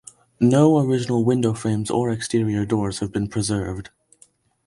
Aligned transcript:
No 0.39 0.79
original 0.79 1.23
window 1.23 1.53
frames 1.53 1.91
or 1.91 2.09
exterior 2.09 2.65
doors 2.65 3.01
have 3.01 3.11
been 3.11 3.27
preserved. 3.27 3.91